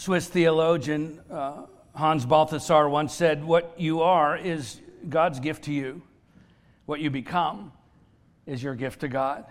[0.00, 6.00] Swiss theologian uh, Hans Balthasar once said, What you are is God's gift to you.
[6.86, 7.70] What you become
[8.46, 9.44] is your gift to God.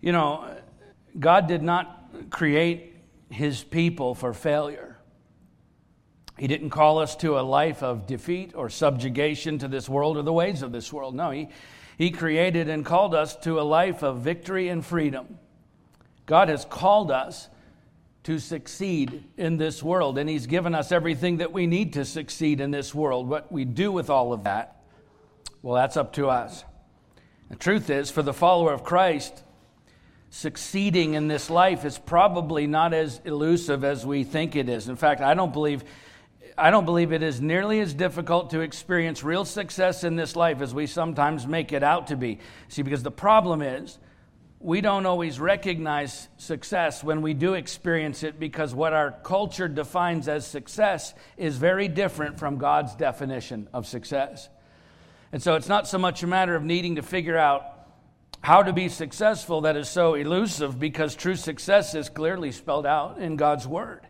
[0.00, 0.56] You know,
[1.18, 2.94] God did not create
[3.28, 4.96] his people for failure.
[6.38, 10.22] He didn't call us to a life of defeat or subjugation to this world or
[10.22, 11.16] the ways of this world.
[11.16, 11.48] No, he,
[11.96, 15.40] he created and called us to a life of victory and freedom.
[16.24, 17.48] God has called us
[18.28, 20.18] to succeed in this world.
[20.18, 23.26] And He's given us everything that we need to succeed in this world.
[23.26, 24.82] What we do with all of that,
[25.62, 26.62] well, that's up to us.
[27.48, 29.42] The truth is, for the follower of Christ,
[30.28, 34.90] succeeding in this life is probably not as elusive as we think it is.
[34.90, 35.82] In fact, I don't believe.
[36.58, 40.60] I don't believe it is nearly as difficult to experience real success in this life
[40.60, 42.40] as we sometimes make it out to be.
[42.68, 43.96] See, because the problem is
[44.60, 50.26] we don't always recognize success when we do experience it because what our culture defines
[50.26, 54.48] as success is very different from God's definition of success.
[55.30, 57.62] And so it's not so much a matter of needing to figure out
[58.40, 63.18] how to be successful that is so elusive because true success is clearly spelled out
[63.18, 64.06] in God's Word.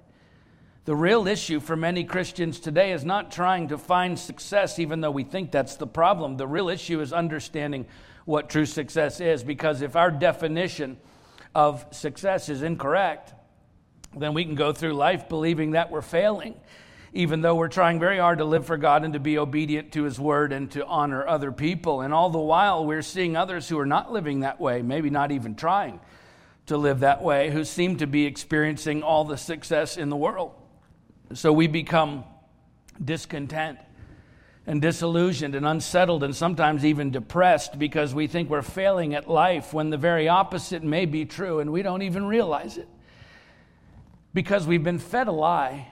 [0.85, 5.11] The real issue for many Christians today is not trying to find success, even though
[5.11, 6.39] we think that's the problem.
[6.39, 7.87] The real issue is understanding
[8.29, 9.43] what true success is.
[9.43, 10.99] Because if our definition
[11.55, 13.33] of success is incorrect,
[14.15, 16.55] then we can go through life believing that we're failing,
[17.15, 20.05] even though we're trying very hard to live for God and to be obedient to
[20.05, 22.03] His word and to honor other people.
[22.03, 25.33] And all the while, we're seeing others who are not living that way, maybe not
[25.33, 25.99] even trying
[26.67, 30.53] to live that way, who seem to be experiencing all the success in the world.
[31.33, 32.25] So we become
[33.03, 33.79] discontent
[34.69, 39.73] and disillusioned and unsettled and sometimes even depressed because we think we're failing at life
[39.73, 42.87] when the very opposite may be true and we don't even realize it.
[44.35, 45.89] Because we've been fed a lie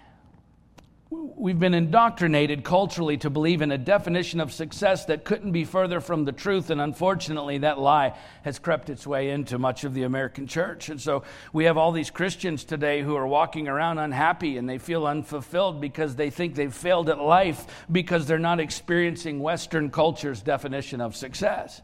[1.39, 6.01] We've been indoctrinated culturally to believe in a definition of success that couldn't be further
[6.01, 10.02] from the truth, and unfortunately, that lie has crept its way into much of the
[10.02, 10.89] American church.
[10.89, 14.79] And so we have all these Christians today who are walking around unhappy and they
[14.79, 20.42] feel unfulfilled because they think they've failed at life because they're not experiencing Western culture's
[20.42, 21.80] definition of success.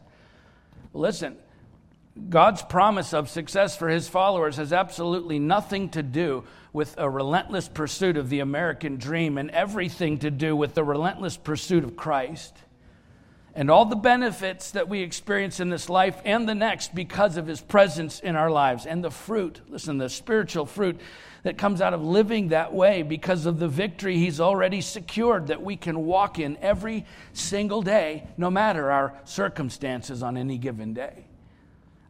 [0.93, 1.37] Listen,
[2.29, 7.67] God's promise of success for his followers has absolutely nothing to do with a relentless
[7.67, 12.55] pursuit of the American dream and everything to do with the relentless pursuit of Christ.
[13.55, 17.47] And all the benefits that we experience in this life and the next because of
[17.47, 18.85] his presence in our lives.
[18.85, 20.99] And the fruit, listen, the spiritual fruit
[21.43, 25.61] that comes out of living that way because of the victory he's already secured that
[25.61, 31.25] we can walk in every single day, no matter our circumstances on any given day.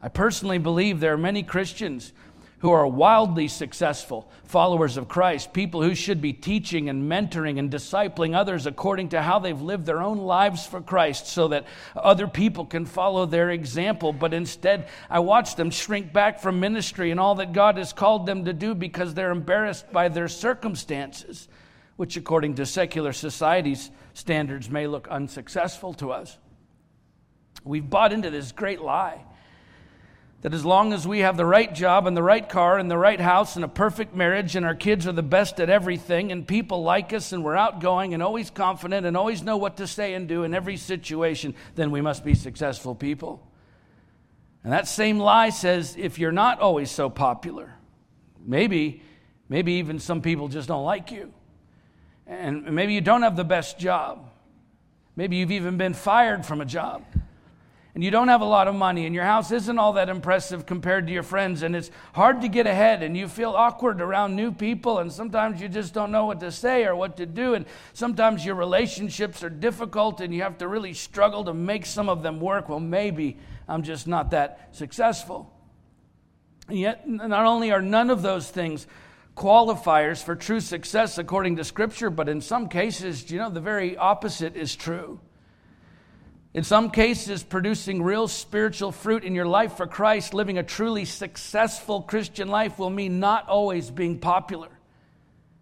[0.04, 2.12] I personally believe there are many Christians
[2.60, 7.72] who are wildly successful followers of Christ, people who should be teaching and mentoring and
[7.72, 11.66] discipling others according to how they've lived their own lives for Christ so that
[11.96, 14.12] other people can follow their example.
[14.12, 18.26] But instead, I watch them shrink back from ministry and all that God has called
[18.26, 21.48] them to do because they're embarrassed by their circumstances,
[21.96, 26.38] which, according to secular society's standards, may look unsuccessful to us.
[27.64, 29.26] We've bought into this great lie
[30.44, 32.98] that as long as we have the right job and the right car and the
[32.98, 36.46] right house and a perfect marriage and our kids are the best at everything and
[36.46, 40.14] people like us and we're outgoing and always confident and always know what to say
[40.14, 43.48] and do in every situation, then we must be successful people.
[44.66, 47.74] And that same lie says if you're not always so popular,
[48.46, 49.02] maybe,
[49.48, 51.34] maybe even some people just don't like you.
[52.28, 54.30] And maybe you don't have the best job.
[55.16, 57.06] Maybe you've even been fired from a job
[57.96, 60.66] and you don't have a lot of money and your house isn't all that impressive
[60.66, 64.36] compared to your friends and it's hard to get ahead and you feel awkward around
[64.36, 67.54] new people and sometimes you just don't know what to say or what to do
[67.54, 72.10] and sometimes your relationships are difficult and you have to really struggle to make some
[72.10, 72.68] of them work.
[72.70, 73.38] Well maybe
[73.68, 75.52] i'm just not that successful.
[76.68, 78.88] And yet not only are none of those things
[79.38, 83.98] qualifiers for true success according to scripture but in some cases you know the very
[83.98, 85.20] opposite is true
[86.54, 91.06] in some cases, producing real spiritual fruit in your life for Christ, living a truly
[91.06, 94.70] successful Christian life, will mean not always being popular.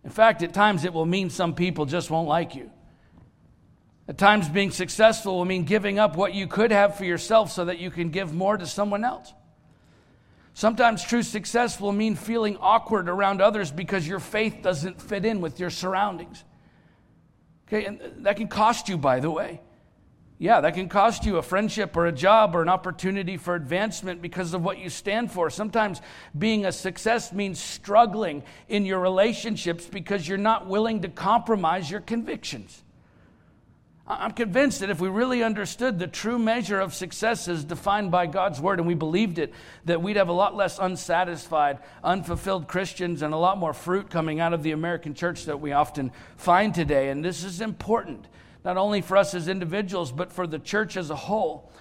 [0.04, 2.70] In fact, at times it will mean some people just won't like you.
[4.10, 7.66] At times, being successful will mean giving up what you could have for yourself so
[7.66, 9.32] that you can give more to someone else.
[10.54, 15.40] Sometimes true success will mean feeling awkward around others because your faith doesn't fit in
[15.40, 16.44] with your surroundings.
[17.68, 19.62] Okay, and that can cost you, by the way.
[20.42, 24.24] Yeah, that can cost you a friendship or a job or an opportunity for advancement
[24.24, 25.52] because of what you stand for.
[25.52, 26.02] Sometimes
[26.36, 32.00] being a success means struggling in your relationships because you're not willing to compromise your
[32.00, 32.84] convictions.
[34.08, 38.26] I'm convinced that if we really understood the true measure of success as defined by
[38.26, 39.54] God's word and we believed it,
[39.86, 44.40] that we'd have a lot less unsatisfied, unfulfilled Christians and a lot more fruit coming
[44.40, 47.10] out of the American church that we often find today.
[47.10, 48.26] And this is important
[48.64, 51.72] not only for us as individuals, but for the church as a whole,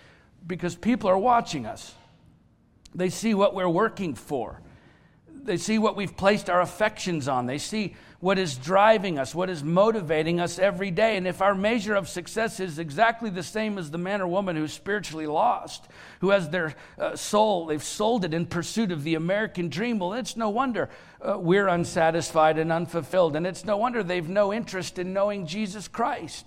[0.46, 1.94] because people are watching us.
[2.94, 4.60] They see what we're working for,
[5.42, 9.48] they see what we've placed our affections on, they see what is driving us, what
[9.48, 11.16] is motivating us every day.
[11.16, 14.56] And if our measure of success is exactly the same as the man or woman
[14.56, 15.88] who's spiritually lost,
[16.20, 20.12] who has their uh, soul, they've sold it in pursuit of the American dream, well,
[20.12, 20.90] it's no wonder
[21.26, 23.36] uh, we're unsatisfied and unfulfilled.
[23.36, 26.44] And it's no wonder they've no interest in knowing Jesus Christ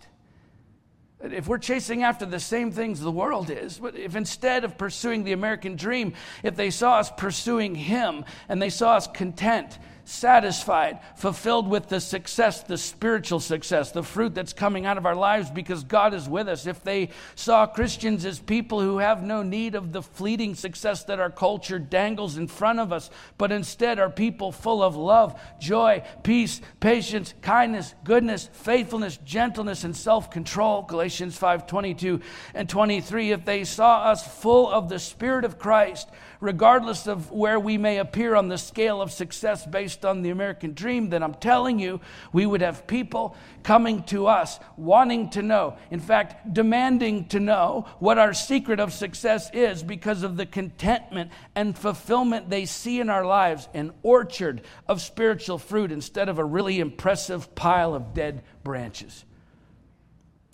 [1.24, 5.32] if we're chasing after the same things the world is, if instead of pursuing the
[5.32, 11.68] American dream, if they saw us pursuing Him and they saw us content, satisfied, fulfilled
[11.68, 15.84] with the success, the spiritual success, the fruit that's coming out of our lives because
[15.84, 16.68] God is with us.
[16.68, 21.20] If they saw Christians as people who have no need of the fleeting success that
[21.20, 26.04] our culture dangles in front of us, but instead are people full of love, joy,
[26.24, 32.20] peace, patience, kindness, goodness, faithfulness, gentleness, and self-control, Galatians 5 22
[32.54, 36.10] and 23, if they saw us full of the Spirit of Christ,
[36.44, 40.74] regardless of where we may appear on the scale of success based on the American
[40.74, 42.02] dream, then I'm telling you,
[42.34, 47.88] we would have people coming to us wanting to know, in fact, demanding to know
[48.00, 53.10] what our secret of success is because of the contentment and fulfillment they see in
[53.10, 58.44] our lives an orchard of spiritual fruit instead of a really impressive pile of dead
[58.66, 59.24] branches.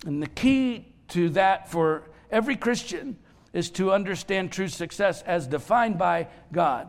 [0.06, 3.16] And the key to that for every Christian
[3.52, 6.88] is to understand true success as defined by God.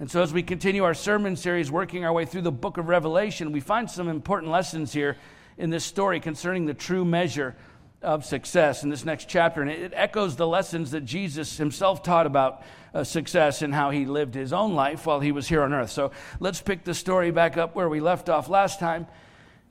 [0.00, 2.88] And so, as we continue our sermon series, working our way through the book of
[2.88, 5.16] Revelation, we find some important lessons here
[5.56, 7.56] in this story concerning the true measure
[8.00, 9.60] of success in this next chapter.
[9.60, 12.62] And it echoes the lessons that Jesus himself taught about
[12.94, 15.90] uh, success and how he lived his own life while he was here on earth.
[15.90, 19.08] So, let's pick the story back up where we left off last time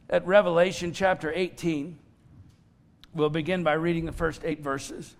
[0.09, 1.97] at Revelation chapter 18.
[3.13, 5.15] We'll begin by reading the first eight verses.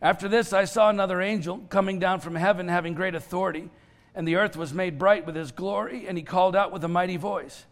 [0.00, 3.68] After this, I saw another angel coming down from heaven, having great authority,
[4.14, 6.88] and the earth was made bright with his glory, and he called out with a
[6.88, 7.64] mighty voice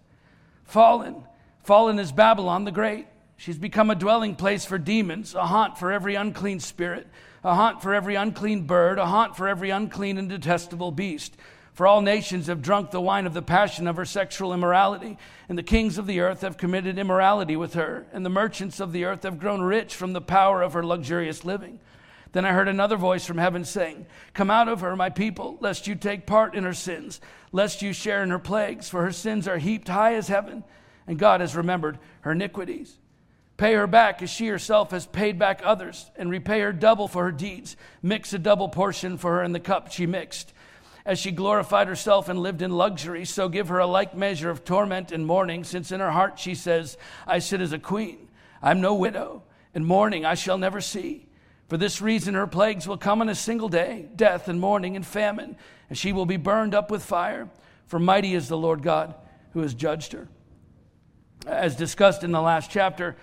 [0.65, 1.23] Fallen,
[1.63, 3.07] fallen is Babylon the Great.
[3.37, 7.07] She's become a dwelling place for demons, a haunt for every unclean spirit,
[7.45, 11.37] a haunt for every unclean bird, a haunt for every unclean and detestable beast.
[11.75, 15.19] For all nations have drunk the wine of the passion of her sexual immorality,
[15.49, 18.93] and the kings of the earth have committed immorality with her, and the merchants of
[18.93, 21.79] the earth have grown rich from the power of her luxurious living.
[22.37, 24.05] Then I heard another voice from heaven saying,
[24.35, 27.19] Come out of her, my people, lest you take part in her sins,
[27.51, 30.63] lest you share in her plagues, for her sins are heaped high as heaven,
[31.07, 32.99] and God has remembered her iniquities.
[33.57, 37.25] Pay her back as she herself has paid back others, and repay her double for
[37.25, 37.75] her deeds.
[38.03, 40.53] Mix a double portion for her in the cup she mixed.
[41.07, 44.63] As she glorified herself and lived in luxury, so give her a like measure of
[44.63, 48.29] torment and mourning, since in her heart she says, I sit as a queen.
[48.61, 49.43] I'm no widow,
[49.75, 51.26] and mourning I shall never see.
[51.69, 55.05] For this reason, her plagues will come in a single day death and mourning and
[55.05, 55.57] famine,
[55.89, 57.49] and she will be burned up with fire.
[57.87, 59.15] For mighty is the Lord God
[59.53, 60.29] who has judged her.
[61.47, 63.17] As discussed in the last chapter,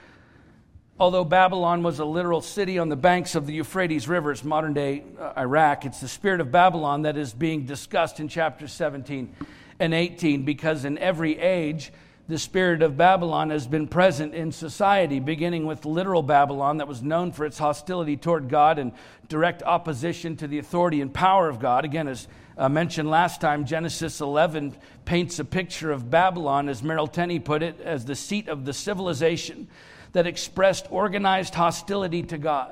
[0.99, 4.73] although Babylon was a literal city on the banks of the Euphrates River, Rivers, modern
[4.73, 9.35] day uh, Iraq, it's the spirit of Babylon that is being discussed in chapters 17
[9.79, 11.91] and 18 because in every age,
[12.27, 17.03] the spirit of Babylon has been present in society, beginning with literal Babylon, that was
[17.03, 18.93] known for its hostility toward God and
[19.27, 21.83] direct opposition to the authority and power of God.
[21.83, 27.07] Again, as uh, mentioned last time, Genesis 11 paints a picture of Babylon, as Merrill
[27.07, 29.67] Tenney put it, as the seat of the civilization
[30.13, 32.71] that expressed organized hostility to God.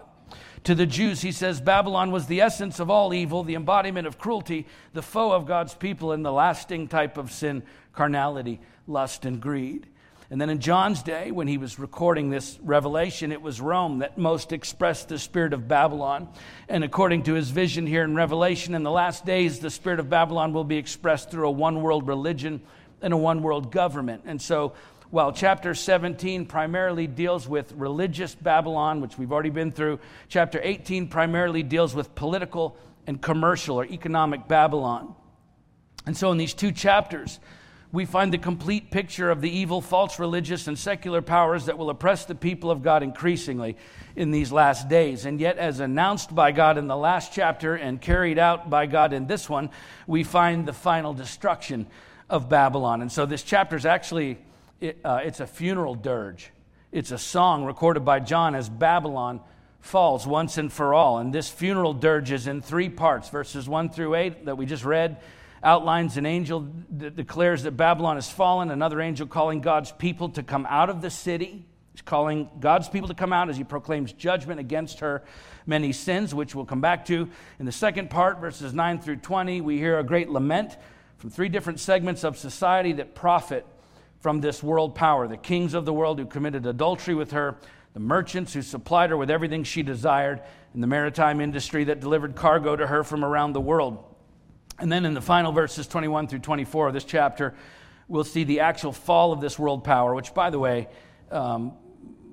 [0.66, 4.18] To the Jews, he says Babylon was the essence of all evil, the embodiment of
[4.18, 9.42] cruelty, the foe of God's people, and the lasting type of sin, carnality lust, and
[9.42, 9.88] greed.
[10.32, 14.18] And then in John's day, when he was recording this revelation, it was Rome that
[14.18, 16.30] most expressed the spirit of Babylon.
[16.70, 20.10] And according to his vision here in Revelation, in the last days, the spirit of
[20.10, 22.62] Babylon will be expressed through a one world religion
[23.02, 24.22] and a one world government.
[24.26, 24.72] And so,
[25.10, 31.10] while chapter 17 primarily deals with religious Babylon, which we've already been through, chapter 18
[31.10, 35.14] primarily deals with political and commercial or economic Babylon.
[36.06, 37.42] And so, in these two chapters,
[37.92, 41.90] we find the complete picture of the evil, false religious, and secular powers that will
[41.90, 43.76] oppress the people of God increasingly
[44.16, 45.26] in these last days.
[45.26, 49.12] And yet, as announced by God in the last chapter and carried out by God
[49.12, 49.70] in this one,
[50.08, 51.86] we find the final destruction
[52.30, 53.02] of Babylon.
[53.02, 54.38] And so, this chapter is actually
[54.80, 56.50] it, uh, it's a funeral dirge.
[56.92, 59.42] It's a song recorded by John as Babylon
[59.82, 61.20] falls once and for all.
[61.20, 64.86] And this funeral dirge is in three parts verses 1 through 8 that we just
[64.86, 65.18] read
[65.64, 70.44] outlines an angel that declares that Babylon has fallen, another angel calling God's people to
[70.44, 71.66] come out of the city.
[71.94, 75.24] He's calling God's people to come out as he proclaims judgment against her
[75.66, 77.30] many sins, which we'll come back to.
[77.60, 80.78] In the second part, verses 9 through 20, we hear a great lament
[81.18, 83.66] from three different segments of society that profit
[84.20, 87.58] from this world power the kings of the world who committed adultery with her,
[87.94, 90.42] the merchants who supplied her with everything she desired,
[90.74, 94.11] and the maritime industry that delivered cargo to her from around the world.
[94.82, 97.54] And then in the final verses 21 through 24 of this chapter,
[98.08, 100.88] we'll see the actual fall of this world power, which, by the way,
[101.30, 101.74] um,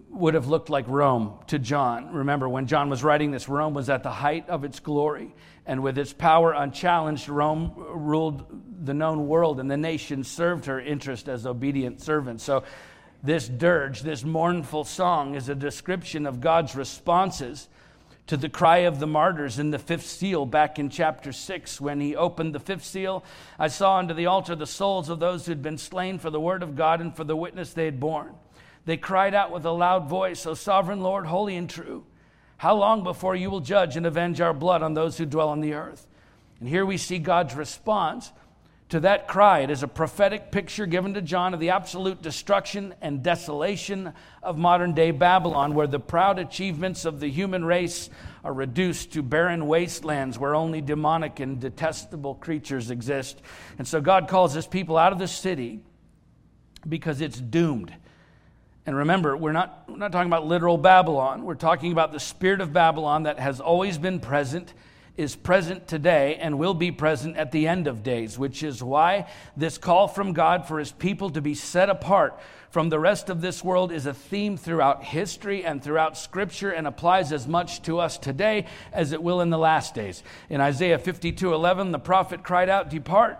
[0.09, 2.11] would have looked like Rome to John.
[2.11, 5.35] Remember, when John was writing this, Rome was at the height of its glory.
[5.67, 8.47] And with its power unchallenged, Rome ruled
[8.83, 12.43] the known world, and the nation served her interest as obedient servants.
[12.43, 12.65] So,
[13.23, 17.69] this dirge, this mournful song, is a description of God's responses
[18.29, 22.01] to the cry of the martyrs in the fifth seal back in chapter 6 when
[22.01, 23.25] he opened the fifth seal.
[23.59, 26.41] I saw under the altar the souls of those who had been slain for the
[26.41, 28.35] word of god and for the witness they had borne.
[28.85, 32.05] They cried out with a loud voice o sovereign lord holy and true
[32.59, 35.61] how long before you will judge and avenge our blood on those who dwell on
[35.61, 36.07] the earth?
[36.61, 38.33] And here we see god's response
[38.89, 39.61] to that cry.
[39.61, 44.57] It is a prophetic picture given to John of the absolute destruction and desolation of
[44.57, 48.09] modern day Babylon, where the proud achievements of the human race
[48.43, 53.43] are reduced to barren wastelands where only demonic and detestable creatures exist.
[53.79, 55.81] And so God calls his people out of the city
[56.89, 57.93] because it's doomed.
[58.87, 61.45] And remember, we're not, we're not talking about literal Babylon.
[61.45, 64.73] We're talking about the spirit of Babylon that has always been present
[65.19, 69.29] is present today and will be present at the end of days, which is why
[69.57, 73.41] this call from God for his people to be set apart from the rest of
[73.41, 77.99] this world is a theme throughout history and throughout scripture and applies as much to
[77.99, 80.23] us today as it will in the last days.
[80.51, 83.39] In Isaiah 52 11, the prophet cried out, Depart,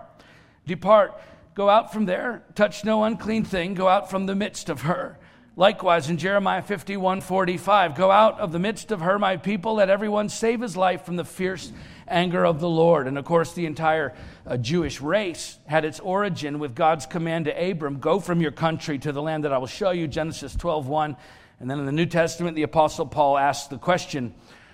[0.65, 1.21] depart,
[1.53, 5.17] go out from there, touch no unclean thing, go out from the midst of her.
[5.59, 9.89] Likewise, in Jeremiah 51 45, go out of the midst of her, my people, let
[9.89, 11.73] everyone save his life from the fierce
[12.07, 13.07] anger of the Lord.
[13.07, 14.15] And of course, the entire
[14.47, 18.97] uh, Jewish race had its origin with God's command to Abram go from your country
[18.99, 21.17] to the land that I will show you, Genesis 12 1.
[21.59, 24.33] And then in the New Testament, the Apostle Paul asks the question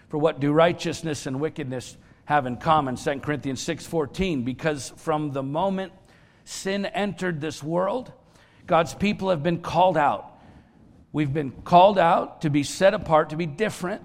[0.10, 2.96] for what do righteousness and wickedness have in common?
[2.96, 5.94] 2 Corinthians 6 14, because from the moment
[6.44, 8.12] sin entered this world,
[8.68, 10.34] God's people have been called out
[11.16, 14.02] We've been called out to be set apart, to be different.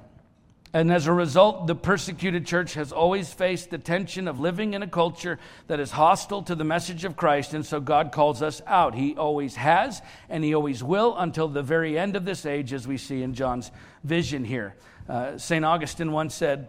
[0.73, 4.83] And as a result, the persecuted church has always faced the tension of living in
[4.85, 7.53] a culture that is hostile to the message of Christ.
[7.53, 8.95] And so God calls us out.
[8.95, 12.87] He always has, and He always will until the very end of this age, as
[12.87, 13.73] we see in John's
[14.05, 14.77] vision here.
[15.09, 15.65] Uh, St.
[15.65, 16.69] Augustine once said,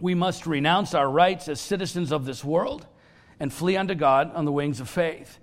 [0.00, 2.84] We must renounce our rights as citizens of this world
[3.38, 5.38] and flee unto God on the wings of faith.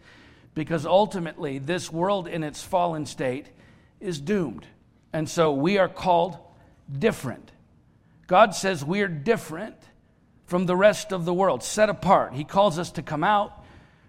[0.55, 3.47] Because ultimately, this world in its fallen state
[3.99, 4.65] is doomed.
[5.13, 6.37] And so we are called
[6.97, 7.51] different.
[8.27, 9.75] God says we're different
[10.45, 12.33] from the rest of the world, set apart.
[12.33, 13.63] He calls us to come out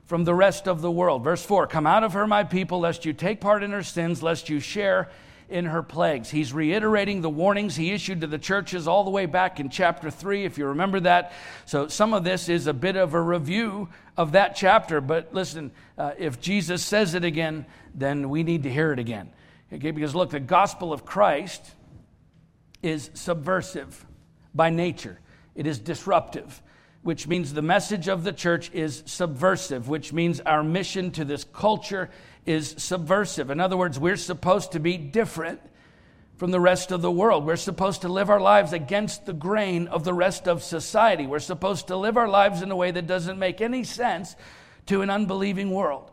[0.07, 1.23] from the rest of the world.
[1.23, 4.23] Verse 4 Come out of her, my people, lest you take part in her sins,
[4.23, 5.11] lest you share
[5.51, 6.31] in her plagues.
[6.31, 10.11] He's reiterating the warnings he issued to the churches all the way back in chapter
[10.11, 11.33] 3, if you remember that.
[11.67, 15.01] So some of this is a bit of a review of that chapter.
[15.01, 19.31] But listen, uh, if Jesus says it again, then we need to hear it again.
[19.73, 21.75] Okay, because look, the gospel of Christ
[22.83, 24.05] is subversive
[24.55, 25.21] by nature,
[25.55, 26.61] it is disruptive,
[27.03, 31.45] which means the message of the church is subversive, which means our mission to this
[31.45, 32.11] culture
[32.47, 33.51] is subversive.
[33.51, 35.61] In other words, we're supposed to be different
[36.37, 37.45] from the rest of the world.
[37.45, 41.27] We're supposed to live our lives against the grain of the rest of society.
[41.27, 44.35] We're supposed to live our lives in a way that doesn't make any sense
[44.87, 46.10] to an unbelieving world.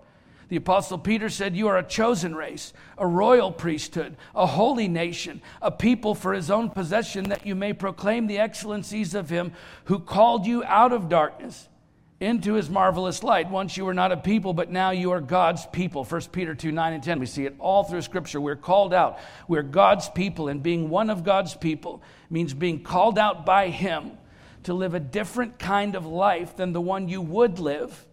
[0.49, 5.41] The Apostle Peter said, You are a chosen race, a royal priesthood, a holy nation,
[5.61, 9.51] a people for his own possession, that you may proclaim the excellencies of him
[9.85, 11.67] who called you out of darkness
[12.19, 13.49] into his marvelous light.
[13.49, 16.03] Once you were not a people, but now you are God's people.
[16.03, 17.19] 1 Peter 2 9 and 10.
[17.19, 18.39] We see it all through Scripture.
[18.39, 19.19] We're called out.
[19.47, 24.11] We're God's people, and being one of God's people means being called out by him
[24.63, 28.05] to live a different kind of life than the one you would live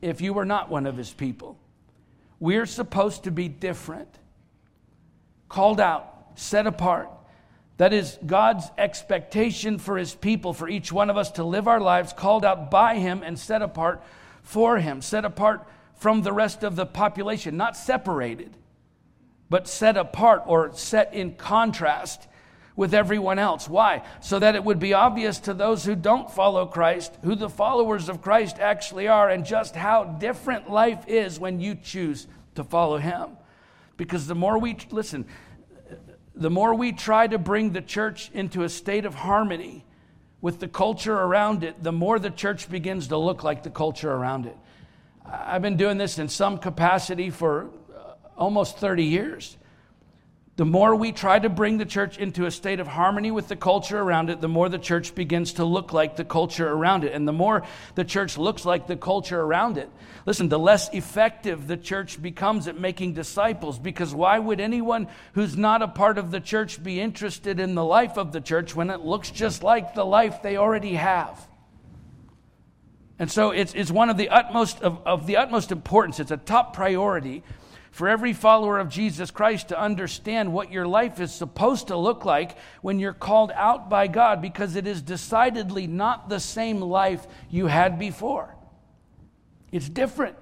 [0.00, 1.58] if you were not one of his people.
[2.44, 4.18] We're supposed to be different,
[5.48, 7.08] called out, set apart.
[7.78, 11.80] That is God's expectation for his people, for each one of us to live our
[11.80, 14.02] lives called out by him and set apart
[14.42, 18.58] for him, set apart from the rest of the population, not separated,
[19.48, 22.28] but set apart or set in contrast
[22.76, 23.68] with everyone else.
[23.68, 24.02] Why?
[24.20, 28.08] So that it would be obvious to those who don't follow Christ who the followers
[28.08, 32.26] of Christ actually are and just how different life is when you choose
[32.56, 33.36] to follow Him.
[33.96, 35.24] Because the more we, listen,
[36.34, 39.84] the more we try to bring the church into a state of harmony
[40.40, 44.10] with the culture around it, the more the church begins to look like the culture
[44.10, 44.56] around it.
[45.24, 49.56] I've been doing this in some capacity for uh, almost 30 years.
[50.56, 53.56] The more we try to bring the church into a state of harmony with the
[53.56, 57.12] culture around it, the more the church begins to look like the culture around it.
[57.12, 57.64] And the more
[57.96, 59.90] the church looks like the culture around it,
[60.26, 63.80] listen, the less effective the church becomes at making disciples.
[63.80, 67.84] Because why would anyone who's not a part of the church be interested in the
[67.84, 71.48] life of the church when it looks just like the life they already have?
[73.18, 76.20] And so it's, it's one of the utmost of, of the utmost importance.
[76.20, 77.42] It's a top priority
[77.94, 82.24] for every follower of Jesus Christ to understand what your life is supposed to look
[82.24, 87.24] like when you're called out by God, because it is decidedly not the same life
[87.50, 88.52] you had before.
[89.70, 90.34] It's different.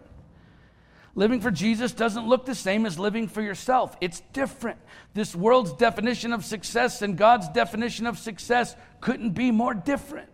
[1.14, 3.98] Living for Jesus doesn't look the same as living for yourself.
[4.00, 4.78] It's different.
[5.12, 10.30] This world's definition of success and God's definition of success couldn't be more different.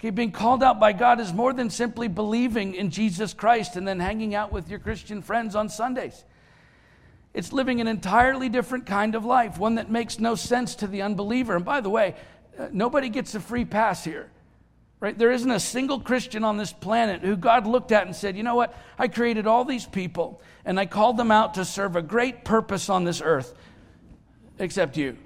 [0.00, 3.86] Okay, being called out by God is more than simply believing in Jesus Christ and
[3.86, 6.24] then hanging out with your Christian friends on Sundays.
[7.34, 11.02] It's living an entirely different kind of life, one that makes no sense to the
[11.02, 11.54] unbeliever.
[11.54, 12.14] And by the way,
[12.58, 14.30] uh, nobody gets a free pass here.
[15.00, 15.18] Right?
[15.18, 18.42] There isn't a single Christian on this planet who God looked at and said, "You
[18.42, 18.74] know what?
[18.98, 22.88] I created all these people and I called them out to serve a great purpose
[22.88, 23.52] on this earth
[24.58, 25.18] except you."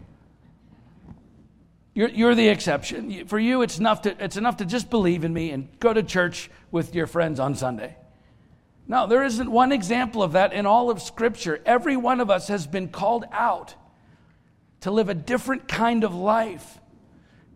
[1.94, 3.26] You're, you're the exception.
[3.26, 6.02] For you, it's enough, to, it's enough to just believe in me and go to
[6.02, 7.96] church with your friends on Sunday.
[8.86, 11.60] No, there isn't one example of that in all of Scripture.
[11.64, 13.74] Every one of us has been called out
[14.80, 16.78] to live a different kind of life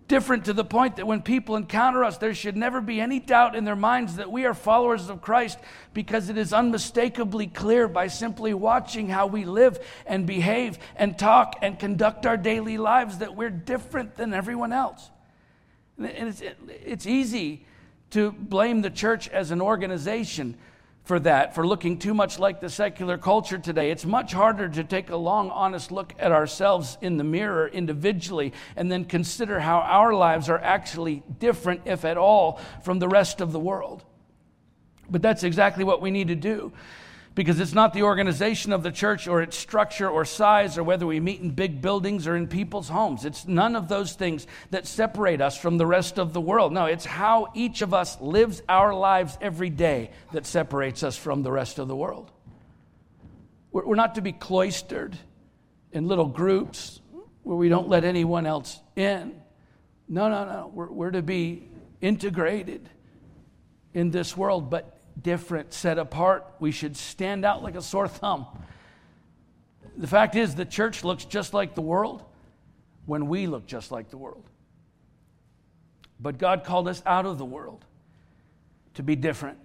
[0.08, 3.54] different to the point that when people encounter us, there should never be any doubt
[3.54, 5.58] in their minds that we are followers of Christ
[5.92, 11.56] because it is unmistakably clear by simply watching how we live and behave and talk
[11.60, 15.10] and conduct our daily lives that we're different than everyone else.
[15.98, 17.66] And it's, it's easy
[18.10, 20.56] to blame the church as an organization
[21.08, 23.90] for that, for looking too much like the secular culture today.
[23.90, 28.52] It's much harder to take a long, honest look at ourselves in the mirror individually
[28.76, 33.40] and then consider how our lives are actually different, if at all, from the rest
[33.40, 34.04] of the world.
[35.08, 36.74] But that's exactly what we need to do
[37.38, 41.06] because it's not the organization of the church or its structure or size or whether
[41.06, 43.24] we meet in big buildings or in people's homes.
[43.24, 46.72] It's none of those things that separate us from the rest of the world.
[46.72, 51.44] No, it's how each of us lives our lives every day that separates us from
[51.44, 52.32] the rest of the world.
[53.70, 55.16] We're not to be cloistered
[55.92, 57.00] in little groups
[57.44, 59.40] where we don't let anyone else in.
[60.08, 60.72] No, no, no.
[60.74, 61.68] We're, we're to be
[62.00, 62.90] integrated
[63.94, 66.46] in this world, but different, set apart.
[66.60, 68.46] We should stand out like a sore thumb.
[69.96, 72.22] The fact is, the church looks just like the world
[73.06, 74.44] when we look just like the world.
[76.20, 77.84] But God called us out of the world
[78.94, 79.58] to be different.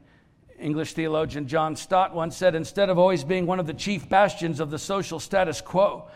[0.59, 4.59] English theologian John Stott once said instead of always being one of the chief bastions
[4.59, 6.07] of the social status quo,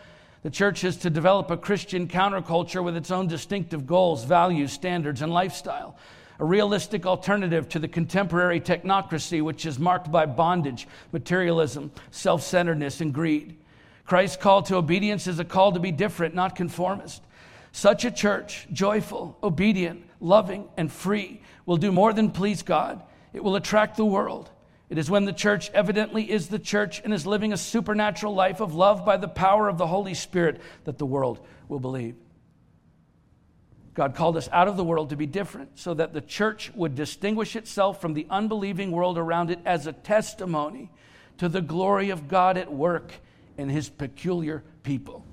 [0.42, 5.20] the church is to develop a Christian counterculture with its own distinctive goals, values, standards,
[5.20, 5.96] and lifestyle
[6.38, 13.00] a realistic alternative to the contemporary technocracy, which is marked by bondage, materialism, self centeredness,
[13.00, 13.56] and greed.
[14.04, 17.22] Christ's call to obedience is a call to be different, not conformist.
[17.72, 23.02] Such a church, joyful, obedient, loving, and free, will do more than please God.
[23.32, 24.50] It will attract the world.
[24.88, 28.60] It is when the church evidently is the church and is living a supernatural life
[28.60, 32.14] of love by the power of the Holy Spirit that the world will believe.
[33.98, 36.94] God called us out of the world to be different so that the church would
[36.94, 40.88] distinguish itself from the unbelieving world around it as a testimony
[41.38, 43.12] to the glory of God at work
[43.56, 45.24] in his peculiar people.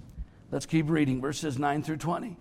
[0.50, 2.38] Let's keep reading verses 9 through 20.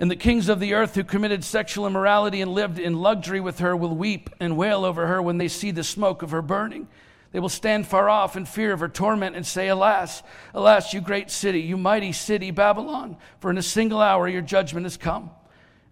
[0.00, 3.60] And the kings of the earth who committed sexual immorality and lived in luxury with
[3.60, 6.88] her will weep and wail over her when they see the smoke of her burning.
[7.36, 10.22] They will stand far off in fear of her torment and say, Alas,
[10.54, 14.86] alas, you great city, you mighty city, Babylon, for in a single hour your judgment
[14.86, 15.28] has come.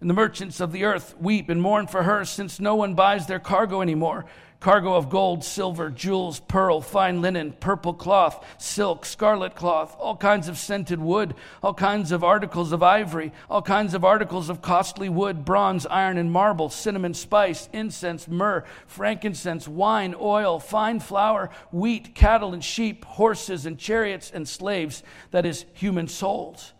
[0.01, 3.27] And the merchants of the earth weep and mourn for her, since no one buys
[3.27, 4.25] their cargo anymore
[4.59, 10.47] cargo of gold, silver, jewels, pearl, fine linen, purple cloth, silk, scarlet cloth, all kinds
[10.47, 15.09] of scented wood, all kinds of articles of ivory, all kinds of articles of costly
[15.09, 22.15] wood, bronze, iron, and marble, cinnamon, spice, incense, myrrh, frankincense, wine, oil, fine flour, wheat,
[22.15, 26.73] cattle, and sheep, horses, and chariots, and slaves, that is, human souls.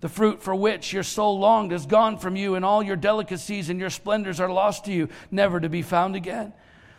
[0.00, 3.68] The fruit for which your soul longed is gone from you, and all your delicacies
[3.68, 6.52] and your splendors are lost to you, never to be found again.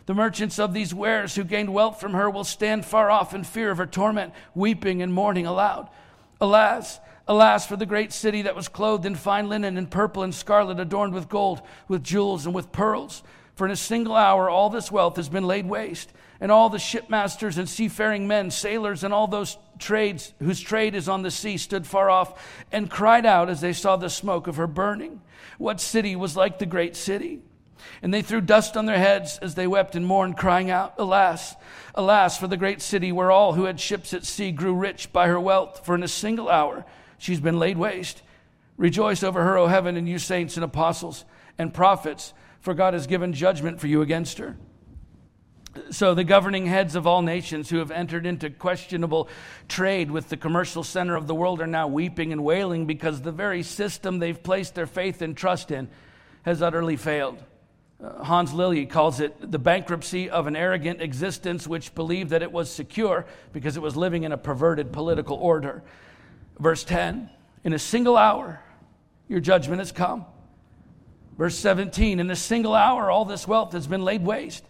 [0.06, 3.44] The merchants of these wares who gained wealth from her will stand far off in
[3.44, 5.88] fear of her torment, weeping and mourning aloud.
[6.40, 10.34] Alas, alas, for the great city that was clothed in fine linen and purple and
[10.34, 13.22] scarlet, adorned with gold, with jewels, and with pearls.
[13.54, 16.78] For in a single hour all this wealth has been laid waste, and all the
[16.78, 21.56] shipmasters and seafaring men, sailors, and all those trades whose trade is on the sea
[21.56, 25.20] stood far off and cried out as they saw the smoke of her burning.
[25.58, 27.42] What city was like the great city?
[28.02, 31.54] And they threw dust on their heads as they wept and mourned, crying out, Alas,
[31.94, 35.28] alas, for the great city where all who had ships at sea grew rich by
[35.28, 36.84] her wealth, for in a single hour
[37.18, 38.22] she's been laid waste.
[38.76, 41.24] Rejoice over her, O heaven, and you saints and apostles
[41.58, 44.56] and prophets, for God has given judgment for you against her.
[45.90, 49.28] So, the governing heads of all nations who have entered into questionable
[49.68, 53.32] trade with the commercial center of the world are now weeping and wailing because the
[53.32, 55.88] very system they've placed their faith and trust in
[56.42, 57.42] has utterly failed.
[58.02, 62.50] Uh, Hans Lilje calls it the bankruptcy of an arrogant existence which believed that it
[62.50, 65.82] was secure because it was living in a perverted political order.
[66.58, 67.30] Verse 10
[67.64, 68.60] In a single hour,
[69.28, 70.26] your judgment has come.
[71.38, 74.64] Verse 17 In a single hour, all this wealth has been laid waste.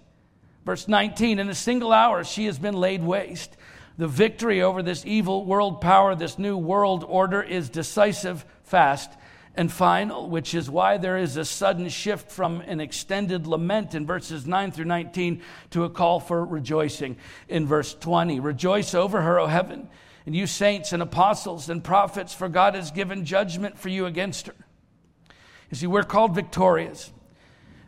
[0.66, 3.56] Verse 19 In a single hour, she has been laid waste.
[3.98, 9.10] The victory over this evil world power, this new world order, is decisive, fast,
[9.54, 14.06] and final, which is why there is a sudden shift from an extended lament in
[14.06, 17.16] verses 9 through 19 to a call for rejoicing
[17.48, 18.40] in verse 20.
[18.40, 19.88] Rejoice over her, O heaven,
[20.24, 24.46] and you saints and apostles and prophets, for God has given judgment for you against
[24.46, 24.54] her.
[25.70, 27.12] You see, we're called victorious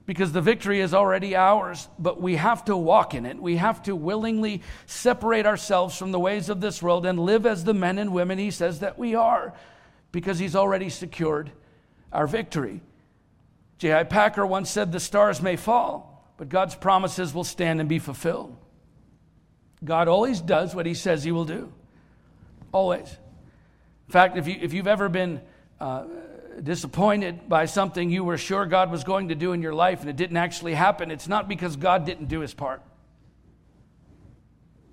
[0.06, 3.40] because the victory is already ours, but we have to walk in it.
[3.40, 7.64] We have to willingly separate ourselves from the ways of this world and live as
[7.64, 9.54] the men and women He says that we are
[10.14, 11.50] because he's already secured
[12.12, 12.80] our victory.
[13.78, 14.04] J.I.
[14.04, 18.56] Packer once said, The stars may fall, but God's promises will stand and be fulfilled.
[19.82, 21.72] God always does what he says he will do.
[22.70, 23.08] Always.
[24.06, 25.40] In fact, if, you, if you've ever been
[25.80, 26.04] uh,
[26.62, 30.08] disappointed by something you were sure God was going to do in your life and
[30.08, 32.82] it didn't actually happen, it's not because God didn't do his part.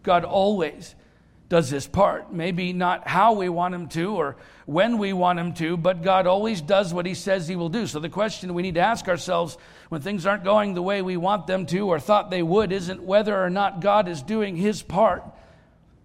[0.02, 0.96] God always
[1.52, 2.32] does his part.
[2.32, 6.26] Maybe not how we want him to or when we want him to, but God
[6.26, 7.88] always does what he says he will do.
[7.88, 9.58] So the question we need to ask ourselves
[9.90, 13.04] when things aren't going the way we want them to or thought they would isn't
[13.04, 15.26] whether or not God is doing his part,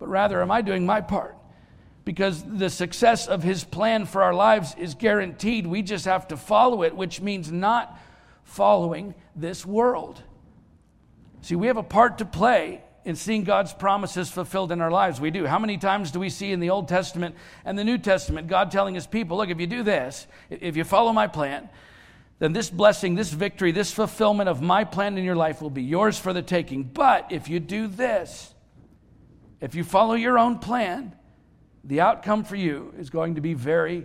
[0.00, 1.36] but rather, am I doing my part?
[2.04, 5.64] Because the success of his plan for our lives is guaranteed.
[5.68, 7.96] We just have to follow it, which means not
[8.42, 10.20] following this world.
[11.42, 15.20] See, we have a part to play in seeing God's promises fulfilled in our lives.
[15.20, 15.46] We do.
[15.46, 18.72] How many times do we see in the Old Testament and the New Testament God
[18.72, 21.68] telling his people, look, if you do this, if you follow my plan,
[22.40, 25.84] then this blessing, this victory, this fulfillment of my plan in your life will be
[25.84, 26.82] yours for the taking.
[26.82, 28.52] But if you do this,
[29.60, 31.14] if you follow your own plan,
[31.84, 34.04] the outcome for you is going to be very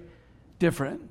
[0.60, 1.10] different.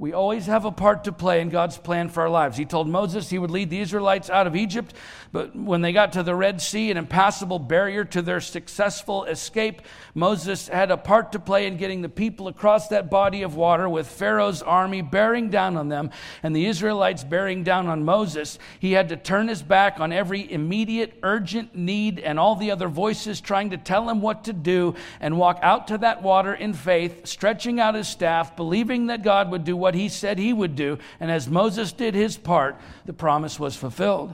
[0.00, 2.56] We always have a part to play in God's plan for our lives.
[2.56, 4.94] He told Moses he would lead the Israelites out of Egypt,
[5.30, 9.82] but when they got to the Red Sea, an impassable barrier to their successful escape,
[10.14, 13.90] Moses had a part to play in getting the people across that body of water
[13.90, 18.58] with Pharaoh's army bearing down on them and the Israelites bearing down on Moses.
[18.78, 22.88] He had to turn his back on every immediate, urgent need and all the other
[22.88, 26.72] voices trying to tell him what to do and walk out to that water in
[26.72, 30.52] faith, stretching out his staff, believing that God would do what what he said he
[30.52, 30.98] would do.
[31.18, 32.76] And as Moses did his part,
[33.06, 34.32] the promise was fulfilled.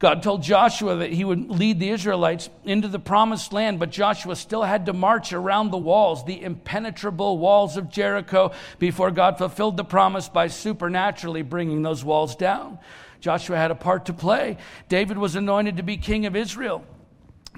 [0.00, 4.34] God told Joshua that he would lead the Israelites into the promised land, but Joshua
[4.34, 9.76] still had to march around the walls, the impenetrable walls of Jericho, before God fulfilled
[9.76, 12.80] the promise by supernaturally bringing those walls down.
[13.20, 14.56] Joshua had a part to play.
[14.88, 16.84] David was anointed to be king of Israel.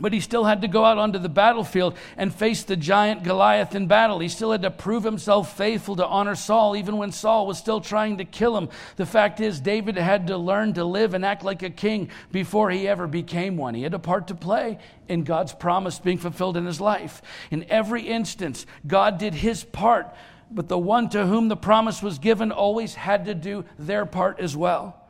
[0.03, 3.77] But he still had to go out onto the battlefield and face the giant Goliath
[3.77, 4.19] in battle.
[4.19, 7.81] He still had to prove himself faithful to honor Saul, even when Saul was still
[7.81, 8.69] trying to kill him.
[8.97, 12.73] The fact is, David had to learn to live and act like a king before
[12.73, 13.75] he ever became one.
[13.75, 17.23] He had a part to play in God's promise being fulfilled in his life.
[17.53, 20.13] In every instance, God did his part
[20.55, 24.39] but the one to whom the promise was given always had to do their part
[24.39, 25.02] as well.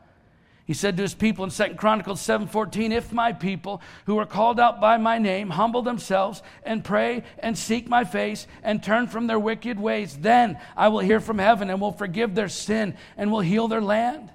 [0.73, 4.59] He said to his people in 2 Chronicles 7:14, "If my people who are called
[4.59, 9.27] out by my name humble themselves and pray and seek my face and turn from
[9.27, 13.31] their wicked ways, then I will hear from heaven and will forgive their sin and
[13.31, 14.31] will heal their land."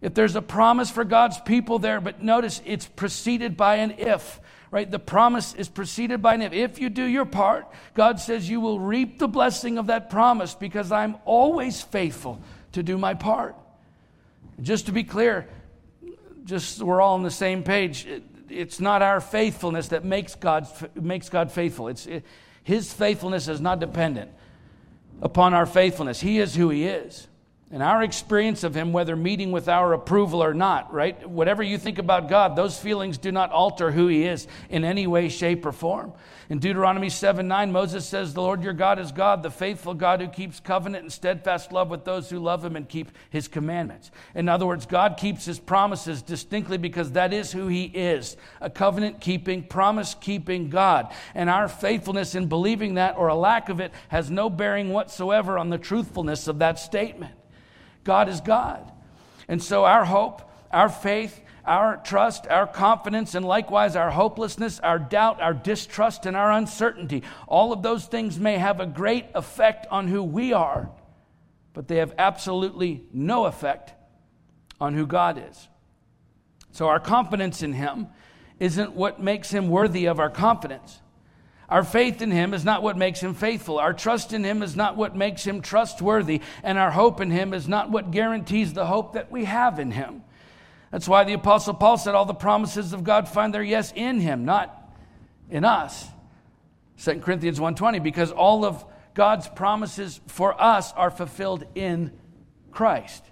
[0.00, 4.40] If there's a promise for God's people there, but notice it's preceded by an if
[4.70, 4.90] right?
[4.90, 6.54] The promise is preceded by an if.
[6.54, 10.54] If you do your part, God says you will reap the blessing of that promise
[10.54, 12.40] because I'm always faithful
[12.72, 13.54] to do my part.
[14.60, 15.48] Just to be clear,
[16.44, 20.66] just we're all on the same page, it, it's not our faithfulness that makes God,
[20.94, 21.88] makes God faithful.
[21.88, 22.24] It's, it,
[22.64, 24.30] his faithfulness is not dependent
[25.20, 26.20] upon our faithfulness.
[26.20, 27.28] He is who He is
[27.72, 31.28] and our experience of Him, whether meeting with our approval or not, right?
[31.28, 35.06] Whatever you think about God, those feelings do not alter who He is in any
[35.06, 36.12] way, shape, or form.
[36.52, 40.20] In Deuteronomy 7 9, Moses says, The Lord your God is God, the faithful God
[40.20, 44.10] who keeps covenant and steadfast love with those who love Him and keep His commandments.
[44.34, 48.68] In other words, God keeps His promises distinctly because that is who He is a
[48.68, 51.14] covenant keeping, promise keeping God.
[51.34, 55.56] And our faithfulness in believing that or a lack of it has no bearing whatsoever
[55.56, 57.32] on the truthfulness of that statement.
[58.04, 58.92] God is God.
[59.48, 64.98] And so our hope, our faith, our trust, our confidence, and likewise our hopelessness, our
[64.98, 69.86] doubt, our distrust, and our uncertainty, all of those things may have a great effect
[69.90, 70.90] on who we are,
[71.72, 73.92] but they have absolutely no effect
[74.80, 75.68] on who God is.
[76.72, 78.08] So our confidence in Him
[78.58, 81.00] isn't what makes Him worthy of our confidence.
[81.68, 83.78] Our faith in Him is not what makes Him faithful.
[83.78, 86.40] Our trust in Him is not what makes Him trustworthy.
[86.62, 89.90] And our hope in Him is not what guarantees the hope that we have in
[89.90, 90.22] Him.
[90.92, 94.20] That's why the Apostle Paul said all the promises of God find their yes in
[94.20, 94.94] Him, not
[95.50, 96.06] in us.
[97.02, 102.12] 2 Corinthians 1.20, because all of God's promises for us are fulfilled in
[102.70, 103.24] Christ.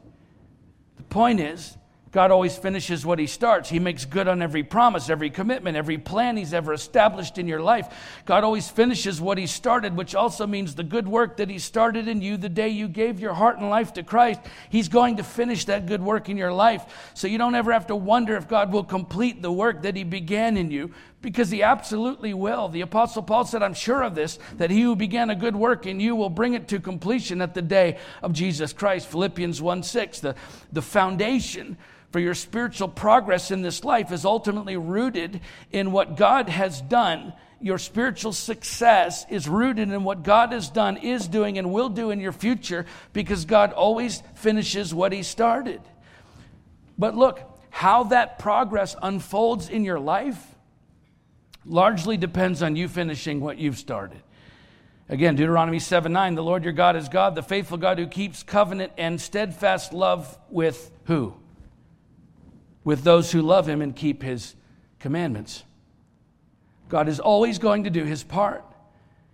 [0.97, 1.77] The point is,
[2.13, 3.69] God always finishes what He starts.
[3.69, 7.61] He makes good on every promise, every commitment, every plan He's ever established in your
[7.61, 8.23] life.
[8.25, 12.09] God always finishes what He started, which also means the good work that He started
[12.09, 14.41] in you the day you gave your heart and life to Christ.
[14.71, 17.13] He's going to finish that good work in your life.
[17.15, 20.03] So you don't ever have to wonder if God will complete the work that He
[20.03, 20.93] began in you
[21.23, 22.69] because he absolutely will.
[22.69, 25.87] The Apostle Paul said, I'm sure of this, that he who began a good work
[25.87, 29.09] in you will bring it to completion at the day of Jesus Christ.
[29.09, 30.35] Philippians 1 6, the,
[30.73, 31.77] the foundation
[32.11, 37.33] for your spiritual progress in this life is ultimately rooted in what God has done.
[37.61, 42.11] Your spiritual success is rooted in what God has done, is doing, and will do
[42.11, 45.83] in your future because God always finishes what He started.
[46.99, 50.50] But look, how that progress unfolds in your life
[51.65, 54.23] largely depends on you finishing what you've started.
[55.09, 58.43] Again, Deuteronomy 7 9, the Lord your God is God, the faithful God who keeps
[58.43, 61.35] covenant and steadfast love with who?
[62.85, 64.55] With those who love him and keep his
[65.01, 65.65] commandments.
[66.89, 68.65] God is always going to do his part,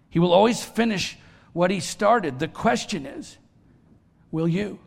[0.09, 1.19] he will always finish
[1.53, 2.39] what he started.
[2.39, 3.37] The question is,
[4.31, 4.79] will you?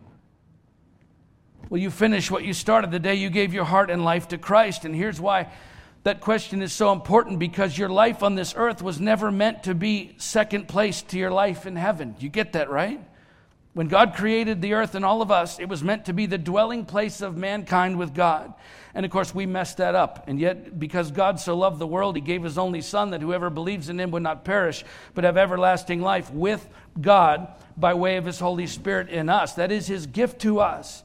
[1.69, 4.39] Will you finish what you started the day you gave your heart and life to
[4.39, 4.85] Christ?
[4.85, 5.51] And here's why
[6.03, 9.75] that question is so important because your life on this earth was never meant to
[9.75, 12.15] be second place to your life in heaven.
[12.19, 13.01] You get that, right?
[13.73, 16.37] When God created the earth and all of us, it was meant to be the
[16.37, 18.53] dwelling place of mankind with God.
[18.93, 20.25] And of course, we messed that up.
[20.27, 23.49] And yet, because God so loved the world, He gave His only Son that whoever
[23.49, 24.83] believes in Him would not perish,
[25.13, 26.67] but have everlasting life with
[26.99, 29.53] God by way of His Holy Spirit in us.
[29.53, 31.03] That is His gift to us.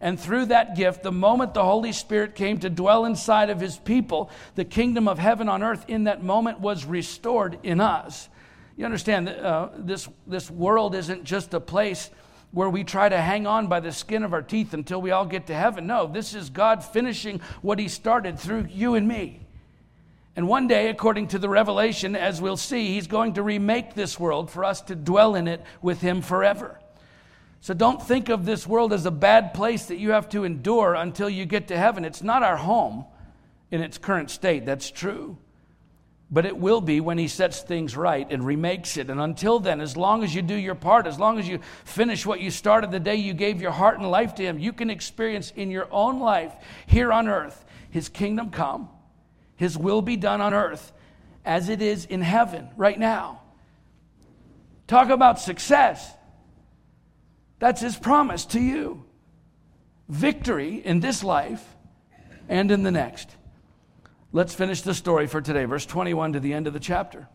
[0.00, 3.76] And through that gift, the moment the Holy Spirit came to dwell inside of his
[3.76, 8.28] people, the kingdom of heaven on earth in that moment was restored in us.
[8.76, 12.10] You understand, uh, this, this world isn't just a place
[12.52, 15.26] where we try to hang on by the skin of our teeth until we all
[15.26, 15.86] get to heaven.
[15.86, 19.40] No, this is God finishing what he started through you and me.
[20.36, 24.20] And one day, according to the revelation, as we'll see, he's going to remake this
[24.20, 26.78] world for us to dwell in it with him forever.
[27.60, 30.94] So don't think of this world as a bad place that you have to endure
[30.94, 32.04] until you get to heaven.
[32.04, 33.04] It's not our home
[33.70, 35.36] in its current state, that's true.
[36.30, 39.10] But it will be when He sets things right and remakes it.
[39.10, 42.26] And until then, as long as you do your part, as long as you finish
[42.26, 44.90] what you started the day you gave your heart and life to Him, you can
[44.90, 46.52] experience in your own life
[46.86, 48.90] here on earth His kingdom come,
[49.56, 50.92] His will be done on earth
[51.44, 53.40] as it is in heaven right now.
[54.86, 56.14] Talk about success.
[57.58, 59.04] That's his promise to you
[60.08, 61.76] victory in this life
[62.48, 63.28] and in the next.
[64.32, 67.28] Let's finish the story for today, verse 21 to the end of the chapter.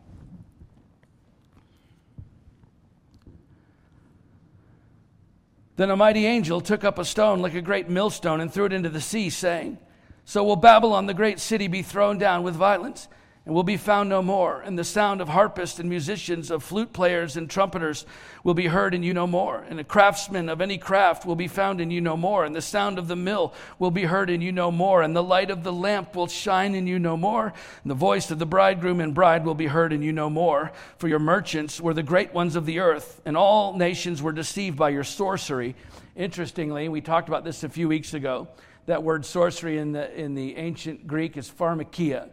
[5.75, 8.73] Then a mighty angel took up a stone like a great millstone and threw it
[8.73, 9.79] into the sea, saying,
[10.23, 13.07] So will Babylon, the great city, be thrown down with violence
[13.45, 14.61] and will be found no more.
[14.61, 18.05] And the sound of harpists and musicians, of flute players and trumpeters
[18.41, 19.65] will be heard in you no more.
[19.69, 22.45] And a craftsman of any craft will be found in you no more.
[22.45, 25.01] And the sound of the mill will be heard in you no more.
[25.01, 27.47] And the light of the lamp will shine in you no more.
[27.83, 30.71] And the voice of the bridegroom and bride will be heard in you no more.
[30.97, 34.77] For your merchants were the great ones of the earth, and all nations were deceived
[34.77, 35.75] by your sorcery.
[36.15, 38.47] Interestingly, we talked about this a few weeks ago.
[38.85, 42.29] That word sorcery in the, in the ancient Greek is pharmakia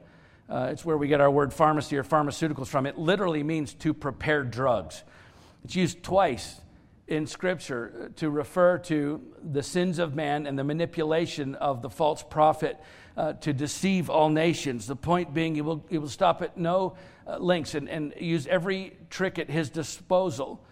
[0.50, 2.86] uh, it's where we get our word pharmacy or pharmaceuticals from.
[2.86, 5.04] It literally means to prepare drugs.
[5.64, 6.60] It's used twice
[7.06, 12.22] in Scripture to refer to the sins of man and the manipulation of the false
[12.22, 12.80] prophet
[13.16, 14.86] uh, to deceive all nations.
[14.86, 18.46] The point being, he will, he will stop at no uh, lengths and, and use
[18.46, 20.64] every trick at his disposal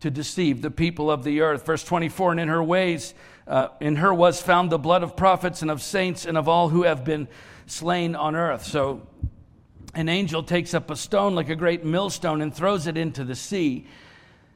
[0.00, 1.64] to deceive the people of the earth.
[1.64, 3.14] Verse 24, and in her ways,
[3.46, 6.68] uh, in her was found the blood of prophets and of saints and of all
[6.68, 7.26] who have been
[7.66, 8.66] slain on earth.
[8.66, 9.06] So
[9.94, 13.34] an angel takes up a stone like a great millstone and throws it into the
[13.34, 13.86] sea,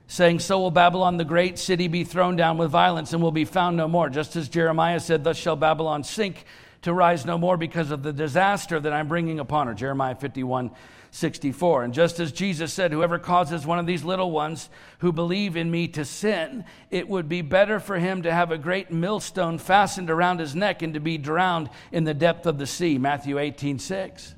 [0.06, 3.44] saying, So will Babylon, the great city, be thrown down with violence and will be
[3.44, 4.08] found no more.
[4.08, 6.44] Just as Jeremiah said, Thus shall Babylon sink
[6.82, 9.74] to rise no more because of the disaster that I'm bringing upon her.
[9.74, 10.70] Jeremiah 51
[11.10, 11.84] 64.
[11.84, 15.70] And just as Jesus said, Whoever causes one of these little ones who believe in
[15.70, 20.10] me to sin, it would be better for him to have a great millstone fastened
[20.10, 22.98] around his neck and to be drowned in the depth of the sea.
[22.98, 24.34] Matthew 18 6.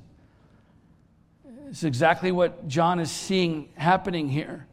[1.71, 4.67] It's exactly what John is seeing happening here.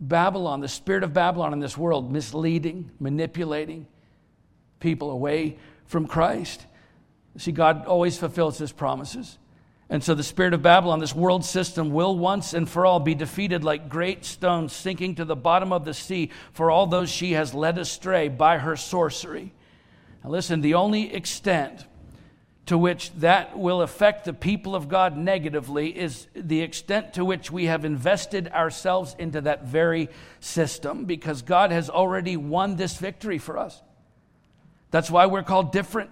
[0.00, 3.86] Babylon, the spirit of Babylon in this world, misleading, manipulating
[4.80, 6.64] people away from Christ.
[7.36, 9.36] See, God always fulfills his promises.
[9.90, 13.14] And so the spirit of Babylon, this world system, will once and for all be
[13.14, 17.32] defeated like great stones sinking to the bottom of the sea for all those she
[17.32, 19.52] has led astray by her sorcery.
[20.24, 21.84] Now, listen, the only extent
[22.68, 27.50] to which that will affect the people of God negatively is the extent to which
[27.50, 33.38] we have invested ourselves into that very system because God has already won this victory
[33.38, 33.80] for us.
[34.90, 36.10] That's why we're called different.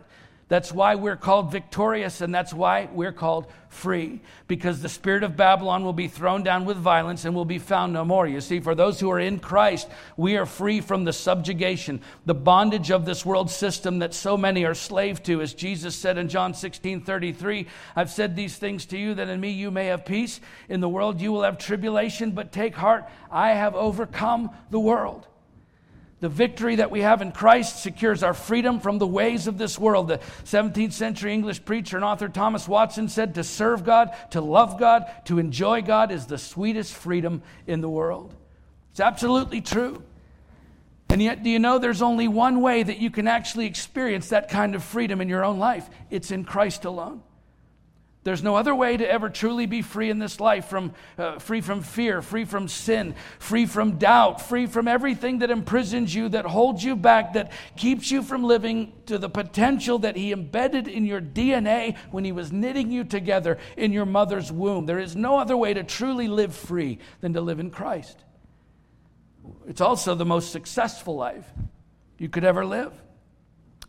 [0.48, 4.20] That's why we're called victorious, and that's why we're called free.
[4.46, 7.92] Because the spirit of Babylon will be thrown down with violence and will be found
[7.92, 8.28] no more.
[8.28, 12.34] You see, for those who are in Christ, we are free from the subjugation, the
[12.34, 15.42] bondage of this world system that so many are slave to.
[15.42, 19.40] As Jesus said in John 16 33, I've said these things to you that in
[19.40, 20.40] me you may have peace.
[20.68, 25.26] In the world you will have tribulation, but take heart, I have overcome the world.
[26.20, 29.78] The victory that we have in Christ secures our freedom from the ways of this
[29.78, 30.08] world.
[30.08, 34.78] The 17th century English preacher and author Thomas Watson said, To serve God, to love
[34.78, 38.34] God, to enjoy God is the sweetest freedom in the world.
[38.92, 40.02] It's absolutely true.
[41.10, 44.48] And yet, do you know there's only one way that you can actually experience that
[44.48, 45.88] kind of freedom in your own life?
[46.10, 47.22] It's in Christ alone.
[48.26, 51.60] There's no other way to ever truly be free in this life from uh, free
[51.60, 56.44] from fear, free from sin, free from doubt, free from everything that imprisons you, that
[56.44, 61.04] holds you back, that keeps you from living to the potential that he embedded in
[61.04, 64.86] your DNA when he was knitting you together in your mother's womb.
[64.86, 68.24] There is no other way to truly live free than to live in Christ.
[69.68, 71.48] It's also the most successful life
[72.18, 72.92] you could ever live.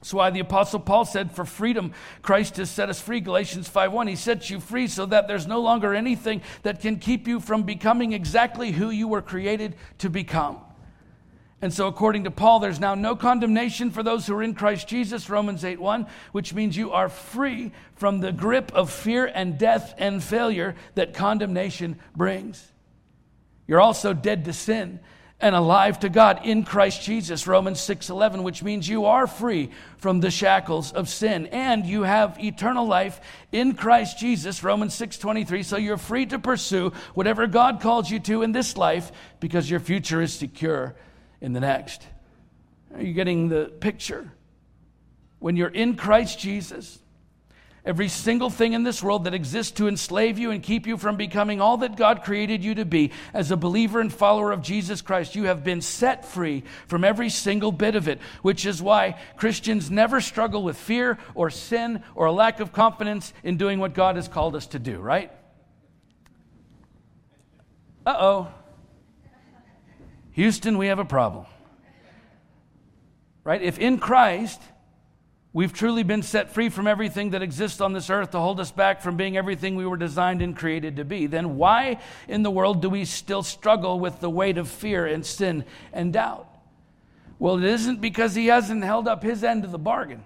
[0.08, 1.92] That's why the apostle Paul said, "For freedom
[2.22, 4.08] Christ has set us free." Galatians 5:1.
[4.08, 7.64] He sets you free so that there's no longer anything that can keep you from
[7.64, 10.60] becoming exactly who you were created to become.
[11.62, 14.88] And so according to Paul, there's now no condemnation for those who are in Christ
[14.88, 19.94] Jesus, Romans 8:1, which means you are free from the grip of fear and death
[19.98, 22.72] and failure that condemnation brings.
[23.68, 25.02] You're also dead to sin
[25.40, 30.20] and alive to God in Christ Jesus, Romans 6:11, which means you are free from
[30.20, 33.22] the shackles of sin and you have eternal life
[33.52, 38.42] in Christ Jesus, Romans 6:23, so you're free to pursue whatever God calls you to
[38.42, 40.96] in this life because your future is secure
[41.40, 42.08] in the next.
[42.96, 44.32] Are you getting the picture?
[45.40, 46.98] When you're in Christ Jesus,
[47.88, 51.16] Every single thing in this world that exists to enslave you and keep you from
[51.16, 55.02] becoming all that God created you to be as a believer and follower of Jesus
[55.02, 59.18] Christ, you have been set free from every single bit of it, which is why
[59.38, 63.94] Christians never struggle with fear or sin or a lack of confidence in doing what
[63.94, 65.32] God has called us to do, right?
[68.06, 68.48] Uh oh.
[70.34, 71.46] Houston, we have a problem.
[73.46, 73.62] Right?
[73.62, 74.62] If in Christ,
[75.54, 78.72] we've truly been set free from everything that exists on this earth to hold us
[78.72, 82.52] back from being everything we were designed and created to be, then why in the
[82.52, 86.48] world do we still struggle with the weight of fear and sin and doubt?
[87.40, 90.24] Well, it isn't because he hasn't held up his end of the bargain.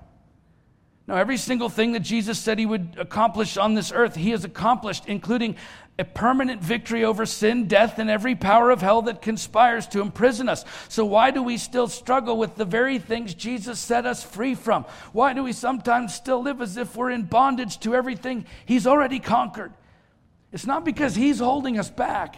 [1.07, 4.45] Now, every single thing that Jesus said he would accomplish on this earth, he has
[4.45, 5.57] accomplished, including
[6.01, 10.49] a permanent victory over sin, death, and every power of hell that conspires to imprison
[10.49, 10.65] us.
[10.89, 14.83] So, why do we still struggle with the very things Jesus set us free from?
[15.13, 19.19] Why do we sometimes still live as if we're in bondage to everything he's already
[19.19, 19.73] conquered?
[20.51, 22.35] It's not because he's holding us back.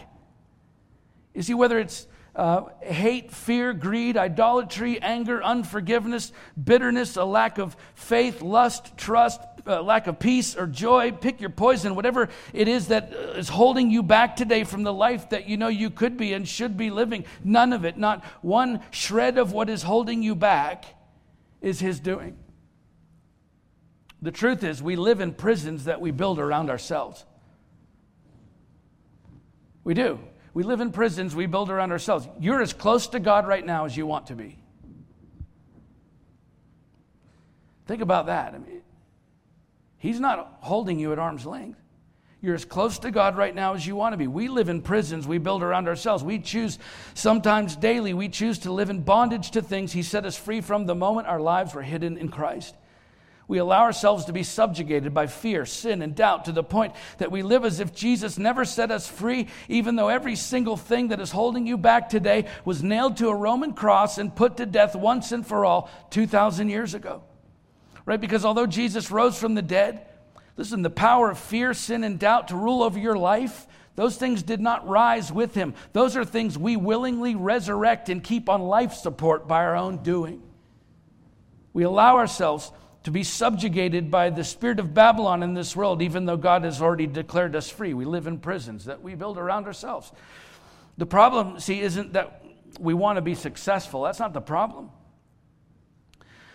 [1.34, 2.06] You see, whether it's
[2.36, 9.82] uh, hate, fear, greed, idolatry, anger, unforgiveness, bitterness, a lack of faith, lust, trust, uh,
[9.82, 11.12] lack of peace or joy.
[11.12, 15.30] Pick your poison, whatever it is that uh, holding you back today from the life
[15.30, 17.24] that you know you could be and should be living.
[17.42, 20.84] None of it, not one shred of what is holding you back,
[21.60, 22.36] is His doing.
[24.22, 27.24] The truth is, we live in prisons that we build around ourselves.
[29.84, 30.18] We do.
[30.54, 32.28] We live in prisons we build around ourselves.
[32.40, 34.58] You're as close to God right now as you want to be.
[37.86, 38.54] Think about that.
[38.54, 38.80] I mean,
[40.04, 41.80] he's not holding you at arm's length.
[42.42, 44.26] You're as close to God right now as you want to be.
[44.26, 46.22] We live in prisons we build around ourselves.
[46.22, 46.78] We choose
[47.14, 50.84] sometimes daily, we choose to live in bondage to things He set us free from
[50.84, 52.74] the moment our lives were hidden in Christ.
[53.48, 57.32] We allow ourselves to be subjugated by fear, sin, and doubt to the point that
[57.32, 61.20] we live as if Jesus never set us free, even though every single thing that
[61.20, 64.94] is holding you back today was nailed to a Roman cross and put to death
[64.94, 67.22] once and for all 2,000 years ago.
[68.06, 68.20] Right?
[68.20, 70.06] Because although Jesus rose from the dead,
[70.56, 74.42] listen, the power of fear, sin, and doubt to rule over your life, those things
[74.42, 75.74] did not rise with him.
[75.92, 80.42] Those are things we willingly resurrect and keep on life support by our own doing.
[81.72, 82.72] We allow ourselves
[83.04, 86.80] to be subjugated by the spirit of Babylon in this world, even though God has
[86.80, 87.94] already declared us free.
[87.94, 90.10] We live in prisons that we build around ourselves.
[90.96, 92.44] The problem, see, isn't that
[92.80, 94.02] we want to be successful.
[94.02, 94.90] That's not the problem.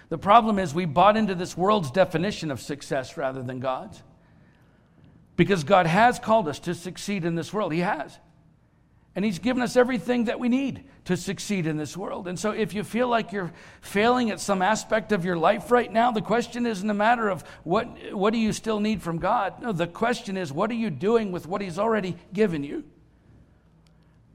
[0.09, 4.01] The problem is we bought into this world's definition of success rather than God's.
[5.35, 7.71] Because God has called us to succeed in this world.
[7.71, 8.17] He has.
[9.15, 12.27] And He's given us everything that we need to succeed in this world.
[12.27, 13.51] And so, if you feel like you're
[13.81, 17.43] failing at some aspect of your life right now, the question isn't a matter of
[17.63, 19.61] what, what do you still need from God.
[19.61, 22.83] No, the question is, what are you doing with what He's already given you?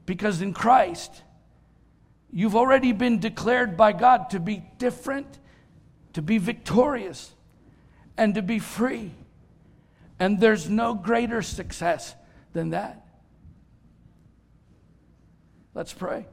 [0.05, 1.23] Because in Christ,
[2.31, 5.39] you've already been declared by God to be different,
[6.15, 7.33] to be victorious,
[8.15, 9.11] and to be free.
[10.17, 12.15] And there's no greater success
[12.53, 13.05] than that.
[15.73, 16.25] Let's pray.